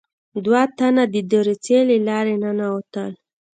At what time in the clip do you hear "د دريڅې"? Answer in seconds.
1.13-1.79